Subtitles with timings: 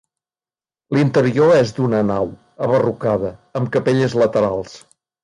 [0.97, 2.31] L'interior és d'una nau,
[2.69, 4.73] abarrocada, amb capelles laterals.